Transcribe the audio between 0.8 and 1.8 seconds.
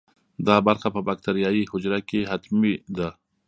په باکتریايي